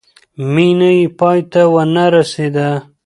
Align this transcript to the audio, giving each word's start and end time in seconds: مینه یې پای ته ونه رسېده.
مینه 0.53 0.89
یې 0.99 1.07
پای 1.19 1.39
ته 1.51 1.61
ونه 1.73 2.05
رسېده. 2.13 2.69